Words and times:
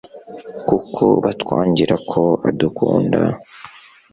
kuko 0.67 1.03
batwangira 1.23 1.95
ko 2.09 2.21
adukunda 2.49 3.19